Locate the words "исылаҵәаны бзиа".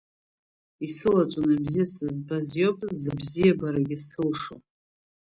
0.87-1.85